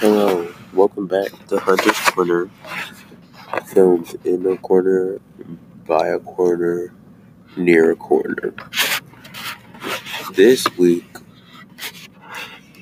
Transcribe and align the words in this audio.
Hello, 0.00 0.46
welcome 0.72 1.08
back 1.08 1.30
to 1.48 1.58
Hunter's 1.58 1.98
Corner, 2.12 2.48
filmed 3.66 4.14
in 4.24 4.46
a 4.46 4.56
corner, 4.56 5.20
by 5.88 6.06
a 6.06 6.20
corner, 6.20 6.94
near 7.56 7.90
a 7.90 7.96
corner. 7.96 8.54
This 10.34 10.64
week, 10.78 11.16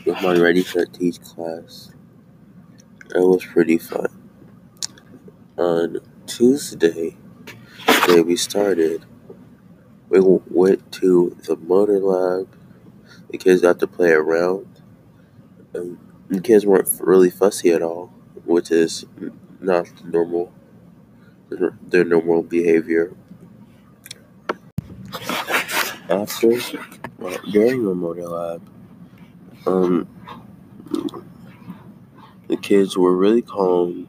with 0.05 0.21
my 0.21 0.37
Ready 0.37 0.63
Set 0.63 0.93
Teach 0.93 1.19
class, 1.23 1.91
it 3.15 3.21
was 3.21 3.47
pretty 3.47 3.79
fun. 3.79 4.09
On 5.57 5.97
Tuesday, 6.27 7.17
day 8.07 8.21
we 8.21 8.37
started, 8.37 9.07
we 10.11 10.21
went 10.21 10.93
to 10.93 11.35
the 11.47 11.57
motor 11.57 11.99
lab. 11.99 12.55
The 13.31 13.39
kids 13.39 13.63
got 13.63 13.79
to 13.79 13.87
play 13.87 14.11
around. 14.11 14.83
Um, 15.75 15.99
the 16.29 16.41
kids 16.41 16.67
weren't 16.67 16.89
really 17.01 17.31
fussy 17.31 17.71
at 17.71 17.83
all, 17.83 18.13
which 18.45 18.71
is 18.71 19.05
not 19.61 19.87
normal, 20.05 20.53
their 21.49 22.05
normal 22.05 22.43
behavior. 22.43 23.15
After, 26.09 26.53
during 27.51 27.85
the 27.85 27.95
motor 27.95 28.29
lab, 28.29 28.63
um, 29.67 30.09
the 32.49 32.57
kids 32.57 32.97
were 32.97 33.17
really 33.17 33.43
calm. 33.43 34.09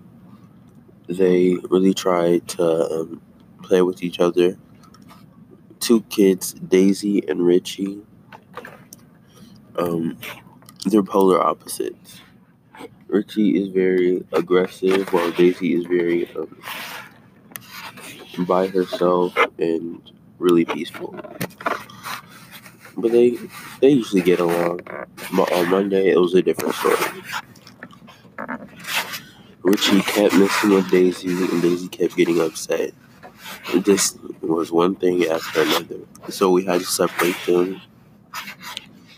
They 1.08 1.56
really 1.70 1.94
tried 1.94 2.48
to 2.50 2.64
um, 2.64 3.22
play 3.64 3.82
with 3.82 4.04
each 4.04 4.20
other. 4.20 4.58
Two 5.80 6.02
kids, 6.04 6.54
Daisy 6.54 7.24
and 7.28 7.46
Richie, 7.46 8.02
um, 9.78 10.18
they're 10.86 11.04
polar 11.04 11.42
opposites. 11.44 12.22
Richie 13.08 13.62
is 13.62 13.70
very 13.70 14.26
aggressive, 14.34 15.12
while 15.14 15.32
Daisy 15.32 15.76
is 15.76 15.86
very 15.86 16.30
um, 16.36 16.58
by 18.46 18.68
herself 18.68 19.36
and 19.58 20.02
really 20.40 20.66
peaceful. 20.66 21.16
But 22.98 23.12
they 23.12 23.38
they 23.82 23.90
usually 23.90 24.22
get 24.22 24.40
along. 24.40 24.82
But 25.36 25.52
on 25.52 25.70
Monday, 25.70 26.10
it 26.10 26.18
was 26.20 26.34
a 26.34 26.42
different 26.42 26.76
story. 26.76 27.22
Richie 29.64 30.02
kept 30.02 30.34
messing 30.36 30.70
with 30.72 30.90
Daisy, 30.90 31.30
and 31.30 31.62
Daisy 31.62 31.88
kept 31.88 32.16
getting 32.16 32.40
upset. 32.42 32.94
This 33.76 34.18
was 34.42 34.72
one 34.72 34.96
thing 34.96 35.26
after 35.26 35.62
another. 35.62 36.00
So 36.30 36.52
we 36.52 36.66
had 36.66 36.80
to 36.82 36.86
separate 36.88 37.36
them. 37.46 37.82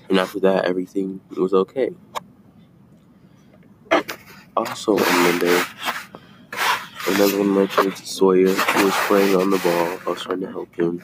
And 0.09 0.17
after 0.17 0.39
that, 0.39 0.65
everything 0.65 1.21
was 1.37 1.53
okay. 1.53 1.91
Also 4.57 4.97
on 4.97 5.23
Monday, 5.23 5.61
another 7.07 7.37
one 7.37 7.49
of 7.49 7.55
my 7.55 7.67
kids, 7.67 8.09
Sawyer, 8.09 8.47
he 8.47 8.83
was 8.83 8.93
playing 9.07 9.35
on 9.35 9.51
the 9.51 9.59
ball. 9.59 9.99
I 10.07 10.09
was 10.09 10.23
trying 10.23 10.41
to 10.41 10.47
help 10.47 10.75
him. 10.75 11.01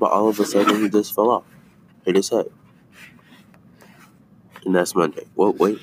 But 0.00 0.10
all 0.10 0.28
of 0.28 0.40
a 0.40 0.46
sudden, 0.46 0.80
he 0.80 0.88
just 0.88 1.14
fell 1.14 1.30
off. 1.30 1.44
Hit 2.06 2.16
his 2.16 2.30
head. 2.30 2.46
And 4.64 4.74
that's 4.74 4.94
Monday. 4.94 5.26
What? 5.34 5.58
Wait. 5.58 5.78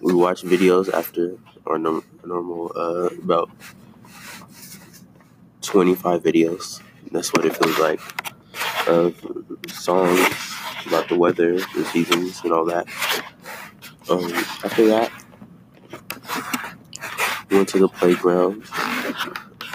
We 0.00 0.12
watch 0.12 0.42
videos 0.42 0.92
after 0.92 1.38
our 1.66 1.78
norm- 1.78 2.04
normal, 2.24 2.72
uh, 2.76 3.10
about 3.22 3.48
25 5.62 6.22
videos. 6.22 6.82
That's 7.12 7.32
what 7.32 7.46
it 7.46 7.56
feels 7.56 7.78
like. 7.78 8.00
Of 8.86 9.14
songs 9.68 10.53
about 10.86 11.08
the 11.08 11.16
weather, 11.16 11.58
the 11.58 11.84
seasons, 11.92 12.40
and 12.44 12.52
all 12.52 12.64
that. 12.66 12.86
Um, 14.08 14.32
after 14.64 14.86
that, 14.86 15.10
we 17.48 17.56
went 17.56 17.68
to 17.70 17.78
the 17.78 17.88
playground. 17.88 18.64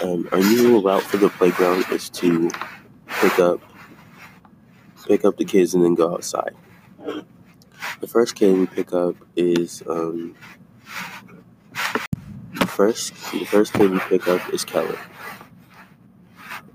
Um, 0.02 0.28
our 0.32 0.38
usual 0.38 0.82
route 0.82 1.02
for 1.02 1.18
the 1.18 1.28
playground 1.28 1.84
is 1.90 2.08
to 2.10 2.50
pick 3.06 3.38
up 3.38 3.60
pick 5.06 5.24
up 5.24 5.36
the 5.36 5.44
kids 5.44 5.74
and 5.74 5.84
then 5.84 5.94
go 5.94 6.14
outside. 6.14 6.54
The 8.00 8.06
first 8.06 8.34
kid 8.34 8.56
we 8.56 8.66
pick 8.66 8.92
up 8.92 9.16
is 9.36 9.82
um, 9.88 10.36
the 12.54 12.66
first 12.66 13.14
the 13.32 13.44
first 13.44 13.72
kid 13.72 13.90
we 13.90 13.98
pick 13.98 14.28
up 14.28 14.40
is 14.54 14.64
Kellen. 14.64 14.96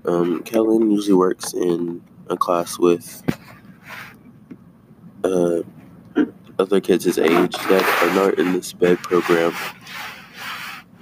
Um, 0.04 0.42
Kellen 0.44 0.90
usually 0.90 1.14
works 1.14 1.52
in 1.52 2.02
a 2.28 2.36
class 2.36 2.78
with 2.78 3.22
uh, 5.26 5.62
other 6.58 6.80
kids 6.80 7.04
his 7.04 7.18
age 7.18 7.52
that 7.52 8.02
are 8.02 8.14
not 8.14 8.38
in 8.38 8.52
the 8.52 8.62
SPED 8.62 8.98
program. 8.98 9.52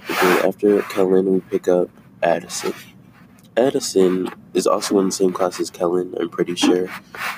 And 0.07 0.17
then 0.17 0.45
after 0.45 0.81
Kellen, 0.83 1.31
we 1.33 1.39
pick 1.41 1.67
up 1.67 1.89
Addison. 2.21 2.73
Addison 3.57 4.29
is 4.53 4.67
also 4.67 4.99
in 4.99 5.05
the 5.05 5.11
same 5.11 5.31
class 5.31 5.59
as 5.59 5.69
Kellen, 5.69 6.13
I'm 6.19 6.29
pretty 6.29 6.55
sure. 6.55 6.89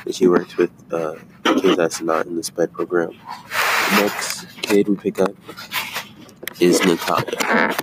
And 0.05 0.15
she 0.15 0.27
works 0.27 0.57
with 0.57 0.71
uh, 0.91 1.15
kids 1.43 1.77
that's 1.77 2.01
not 2.01 2.25
in 2.25 2.35
the 2.35 2.43
SPED 2.43 2.73
program. 2.73 3.11
The 3.11 4.01
next 4.01 4.45
kid 4.61 4.87
we 4.87 4.95
pick 4.95 5.19
up 5.19 5.35
is 6.59 6.83
Natalia. 6.83 7.75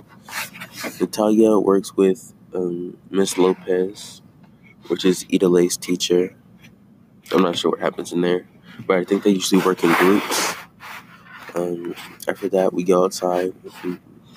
Natalia 0.99 1.57
works 1.59 1.95
with 1.95 2.33
um, 2.53 2.97
Miss 3.09 3.37
Lopez, 3.37 4.21
which 4.87 5.05
is 5.05 5.25
Ida 5.33 5.47
Lay's 5.47 5.77
teacher. 5.77 6.35
I'm 7.31 7.41
not 7.41 7.57
sure 7.57 7.71
what 7.71 7.79
happens 7.79 8.11
in 8.11 8.21
there, 8.21 8.47
but 8.85 8.97
I 8.97 9.03
think 9.03 9.23
they 9.23 9.31
usually 9.31 9.61
work 9.61 9.83
in 9.83 9.93
groups. 9.93 10.55
Um, 11.53 11.95
after 12.27 12.49
that, 12.49 12.73
we 12.73 12.83
go 12.83 13.05
outside. 13.05 13.53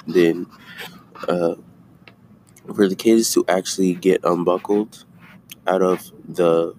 Then, 0.07 0.47
uh, 1.27 1.57
for 2.75 2.89
the 2.89 2.97
kids 2.97 3.33
to 3.35 3.45
actually 3.49 3.95
get 3.95 4.21
unbuckled 4.25 5.05
out 5.67 5.83
of 5.83 6.11
the 6.27 6.75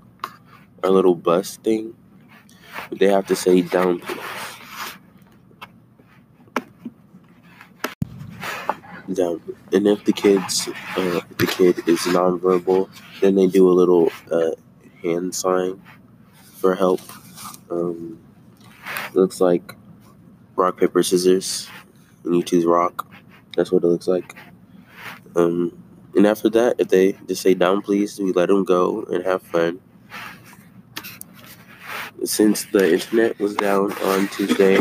our 0.83 0.89
little 0.89 1.15
bus 1.15 1.57
thing, 1.57 1.93
they 2.91 3.07
have 3.07 3.27
to 3.27 3.35
say 3.35 3.61
down. 3.61 4.01
Down. 9.11 9.41
And 9.73 9.87
if 9.87 10.05
the 10.05 10.13
kids, 10.13 10.69
uh, 10.95 11.21
if 11.29 11.37
the 11.37 11.47
kid 11.47 11.87
is 11.87 11.99
nonverbal, 12.01 12.89
then 13.21 13.35
they 13.35 13.47
do 13.47 13.67
a 13.67 13.73
little 13.73 14.11
uh, 14.31 14.51
hand 15.01 15.33
sign 15.33 15.81
for 16.59 16.75
help. 16.75 17.01
Um, 17.69 18.19
looks 19.13 19.41
like 19.41 19.75
rock 20.55 20.77
paper 20.77 21.03
scissors, 21.03 21.69
and 22.23 22.35
you 22.35 22.43
choose 22.43 22.65
rock. 22.65 23.11
That's 23.55 23.71
what 23.71 23.83
it 23.83 23.87
looks 23.87 24.07
like. 24.07 24.35
Um, 25.35 25.81
and 26.15 26.25
after 26.25 26.49
that, 26.49 26.75
if 26.79 26.89
they 26.89 27.13
just 27.27 27.41
say 27.41 27.53
down, 27.53 27.81
please, 27.81 28.19
we 28.19 28.31
let 28.31 28.47
them 28.49 28.63
go 28.63 29.03
and 29.03 29.23
have 29.25 29.41
fun. 29.41 29.79
Since 32.23 32.65
the 32.65 32.93
internet 32.93 33.39
was 33.39 33.55
down 33.55 33.93
on 33.93 34.27
Tuesday, 34.29 34.79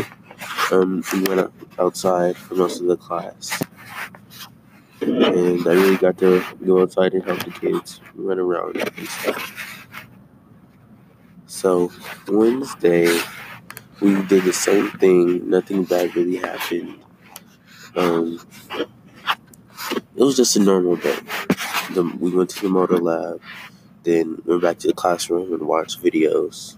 um, 0.71 1.03
we 1.13 1.21
went 1.23 1.51
outside 1.77 2.35
for 2.35 2.55
most 2.55 2.81
of 2.81 2.87
the 2.87 2.97
class. 2.97 3.61
And 5.01 5.65
I 5.65 5.71
really 5.71 5.95
got 5.95 6.17
to 6.17 6.43
go 6.65 6.81
outside 6.81 7.13
and 7.13 7.23
help 7.23 7.43
the 7.45 7.51
kids 7.51 8.01
run 8.15 8.39
around 8.39 8.75
and 8.77 9.07
stuff. 9.07 9.78
So, 11.59 11.91
Wednesday, 12.29 13.19
we 13.99 14.15
did 14.27 14.45
the 14.45 14.53
same 14.53 14.91
thing. 14.91 15.49
Nothing 15.49 15.83
bad 15.83 16.15
really 16.15 16.37
happened. 16.37 17.01
Um, 17.97 18.39
it 18.77 18.87
was 20.15 20.37
just 20.37 20.55
a 20.55 20.61
normal 20.61 20.95
day. 20.95 21.19
The, 21.91 22.15
we 22.17 22.31
went 22.31 22.51
to 22.51 22.61
the 22.61 22.69
motor 22.69 22.97
lab, 22.97 23.41
then 24.03 24.41
went 24.45 24.61
back 24.61 24.77
to 24.79 24.87
the 24.87 24.93
classroom 24.93 25.51
and 25.51 25.63
watched 25.63 26.01
videos, 26.01 26.77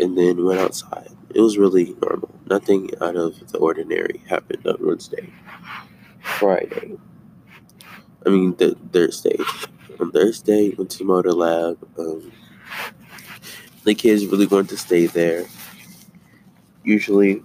and 0.00 0.18
then 0.18 0.44
went 0.44 0.58
outside. 0.58 1.12
It 1.32 1.40
was 1.40 1.56
really 1.56 1.94
normal. 2.02 2.34
Nothing 2.46 2.90
out 3.00 3.14
of 3.14 3.52
the 3.52 3.58
ordinary 3.58 4.24
happened 4.28 4.66
on 4.66 4.78
Wednesday. 4.80 5.32
Friday. 6.20 6.98
I 8.26 8.30
mean, 8.30 8.56
the 8.56 8.76
Thursday. 8.92 9.36
On 10.00 10.10
Thursday, 10.10 10.70
went 10.70 10.90
to 10.90 10.98
the 10.98 11.04
motor 11.04 11.32
lab. 11.32 11.78
Um, 11.96 12.32
the 13.84 13.94
kids 13.94 14.26
really 14.26 14.46
wanted 14.46 14.68
to 14.70 14.76
stay 14.76 15.06
there. 15.06 15.46
Usually, 16.84 17.42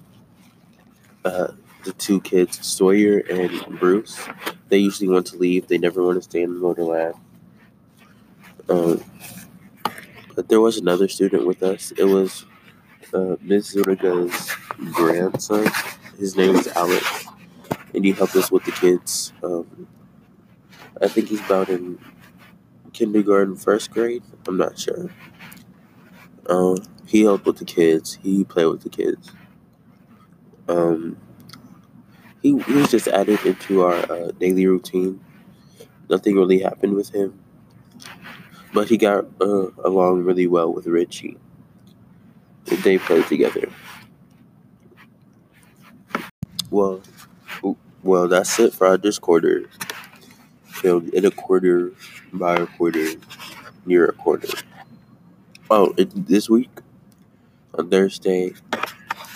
uh, 1.24 1.50
the 1.84 1.94
two 1.94 2.20
kids, 2.22 2.66
Sawyer 2.66 3.20
and 3.30 3.80
Bruce, 3.80 4.28
they 4.70 4.78
usually 4.78 5.10
want 5.10 5.28
to 5.28 5.38
leave. 5.38 5.68
They 5.68 5.78
never 5.78 6.04
want 6.04 6.18
to 6.18 6.22
stay 6.22 6.42
in 6.42 6.54
the 6.54 6.60
motor 6.60 6.84
lab. 6.84 7.16
Um, 8.68 9.04
but 10.36 10.50
there 10.50 10.60
was 10.60 10.78
another 10.78 11.08
student 11.08 11.46
with 11.46 11.64
us. 11.64 11.92
It 11.92 12.06
was 12.06 12.46
uh, 13.14 13.36
Ms. 13.42 13.74
Zuniga's 13.74 14.56
grandson. 14.94 15.68
His 16.18 16.36
name 16.36 16.56
is 16.56 16.68
Alex, 16.70 17.26
and 17.94 18.04
he 18.04 18.12
helped 18.12 18.36
us 18.36 18.52
with 18.52 18.64
the 18.66 18.72
kids. 18.72 19.34
Um, 19.44 19.88
I 21.02 21.08
think 21.08 21.30
he's 21.30 21.42
about 21.42 21.70
in 21.70 22.00
kindergarten, 22.94 23.56
first 23.56 23.92
grade. 23.92 24.24
I'm 24.48 24.58
not 24.58 24.80
sure. 24.80 25.10
Um, 26.48 26.78
he 27.08 27.24
helped 27.24 27.46
with 27.46 27.58
the 27.58 27.66
kids. 27.66 28.20
He 28.22 28.44
played 28.44 28.68
with 28.68 28.82
the 28.84 28.90
kids. 28.90 29.32
Um, 30.68 31.18
he, 32.42 32.58
he 32.60 32.74
was 32.74 32.92
just 32.92 33.08
added 33.08 33.44
into 33.46 33.84
our 33.84 33.96
uh, 34.12 34.32
daily 34.40 34.68
routine. 34.68 35.20
Nothing 36.10 36.36
really 36.36 36.60
happened 36.60 36.96
with 36.96 37.14
him, 37.14 37.40
but 38.74 38.90
he 38.90 38.98
got 38.98 39.26
uh, 39.42 39.70
along 39.84 40.24
really 40.24 40.48
well 40.48 40.72
with 40.72 40.86
Richie. 40.88 41.38
They 42.66 42.98
played 42.98 43.26
together. 43.28 43.70
Well, 46.70 47.02
well, 48.04 48.28
that's 48.28 48.60
it 48.60 48.74
for 48.74 48.88
our 48.88 48.98
Discorder. 48.98 49.68
Filmed 50.66 51.14
in 51.14 51.26
a 51.26 51.32
quarter, 51.32 51.94
by 52.34 52.56
a 52.58 52.66
quarter, 52.68 53.08
near 53.86 54.06
a 54.06 54.14
quarter. 54.14 54.50
Oh, 55.70 55.94
it, 55.98 56.12
this 56.28 56.50
week 56.50 56.70
on 57.78 57.90
Thursday, 57.90 58.54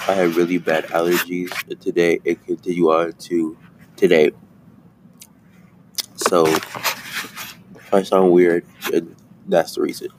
I 0.08 0.14
had 0.14 0.36
really 0.36 0.58
bad 0.58 0.86
allergies. 0.86 1.52
And 1.70 1.80
today 1.82 2.20
it 2.24 2.46
continued 2.46 2.90
on 2.90 3.14
to 3.14 3.58
today. 3.96 4.32
So 6.16 6.46
I 7.92 8.04
sound 8.04 8.32
weird, 8.32 8.66
that's 9.48 9.76
the 9.76 9.82
reason. 9.82 10.10